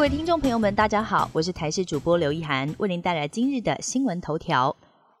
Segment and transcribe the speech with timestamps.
[0.00, 4.74] 各位听众朋友们，大家好，我是台视主播刘一涵，为您带来今日的新闻头条。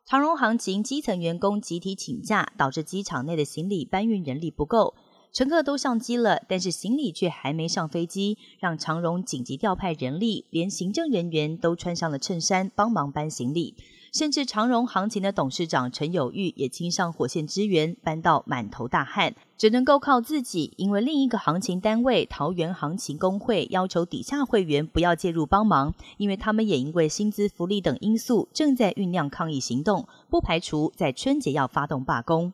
[0.06, 4.94] 长荣航情基层员工集体请假，导致机场内的行李搬运人力不够，
[5.34, 13.76] 乘客都上机了，但是行李却还没上飞机，让长荣紧急调派人力，连行政人员都穿上了衬衫帮忙搬行李。
[14.12, 20.72] 甚至长荣行情的董事长陈友玉也亲上火线支援，搬到满头大汗，只能够靠自己。
[20.76, 32.52] 因为另一个行情单位桃园行情工会要求底下会员不要介入帮忙，因为他们也因为薪资福利等因素正在酝酿抗议行动，不排除在春节要发动罢工。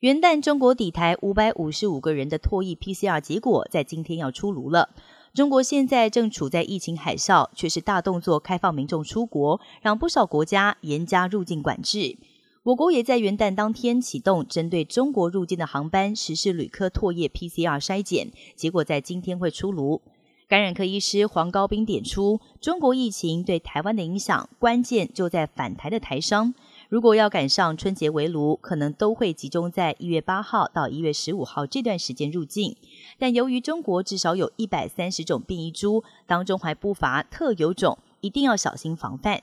[0.00, 4.90] 元旦中国底台五百五十五个人的唾液 PCR 结果在今天要出炉了。
[5.36, 12.16] 中国现在正处在疫情海啸，却是大动作开放民众出国，让不少国家严加入境管制。
[12.62, 20.00] 我国也在元旦当天启动针对中国入境的航班实施旅客唾液 PCR 筛检，结果在今天会出炉。
[20.48, 26.54] 感染科医师黄高斌点出，中国疫情对台湾的影响，关键就在返台的台商。
[26.88, 32.76] 如果要赶上春节围炉，可能都会集中在一月八号到一月十五号这段时间入境。
[33.18, 39.42] 但由于中国至少有一百三十种变异株，当中还不乏特有种，一定要小心防范。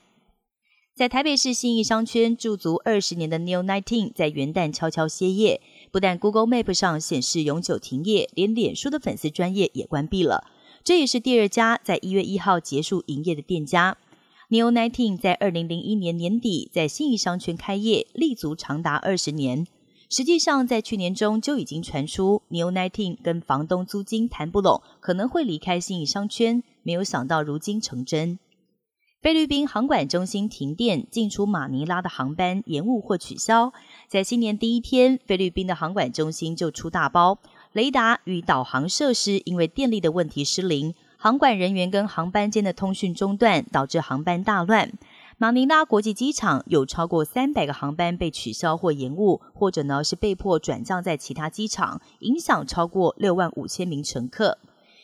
[0.96, 5.60] 在台北市信义商圈驻足二十年的 Neo Nineteen 在元旦悄悄歇业，
[5.92, 10.46] 不但 Google Map 上显示永久停业，连脸书的粉丝专业也关闭了。
[10.84, 13.98] 这也是第二家在一月一号结束营业的店家。
[14.54, 19.66] Neo Nineteen 在二零零一年年底在信义商圈开业，立足长达二十年。
[20.12, 26.62] 实际上，在去年中就已经传出 Neo Nineteen 跟房东租金谈不拢，可能会离开信义商圈。
[26.84, 28.38] 没有想到如今成真。
[29.24, 33.74] 菲律宾航管中心停电，进出马尼拉的航班延误或取消。
[34.08, 37.40] 在新年第一天，菲律宾的航管中心就出大包，
[37.72, 40.94] 雷达与导航设施因为电力的问题失灵。
[41.24, 44.92] 航管人员跟航班间的通讯中断，导致航班大乱。
[45.38, 54.58] 马尼拉国际机场有超过三百个航班被取消或延误，或者呢是被迫转降在其他机场，影响超过六万五千名乘客。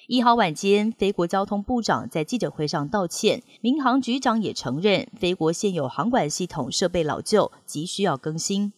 [0.08, 8.74] 一号晚间，菲国交通部长在记者会上道歉，民航局长也承认，菲国现有航管系统设备老旧，急需要更新。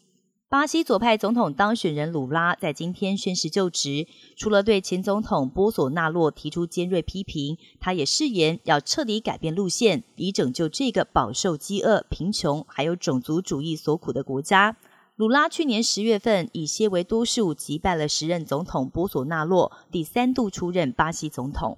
[0.52, 14.76] 巴西左派总统当选人鲁拉在今天宣誓就职，除了对前总统波索纳洛提出尖锐批评，他也誓言要彻底改变路线，以拯救这个饱受饥饿、贫穷还有种族主义所苦的国家。
[15.16, 21.78] 鲁拉去年十月份以些为多数击败了时任总统波索纳洛，第三度出任巴西总统。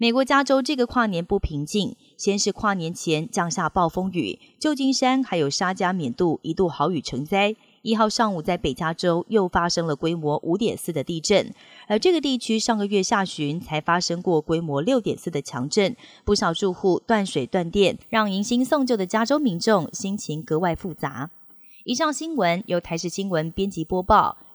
[0.00, 7.54] 美国加州这个跨年不平静，先是跨年前降下暴风雨，旧金山还有沙加缅度一度豪雨成灾。
[7.82, 11.52] 一号上午在北加州又发生了规模五点四的地震，
[11.86, 15.94] 而这个地区上个月下旬才发生过规模六点四的强震，
[16.24, 21.28] 不少住户断水断电，让迎新送旧的加州民众心情格外复杂。
[21.84, 24.38] 以上新闻由台视新闻编辑播报。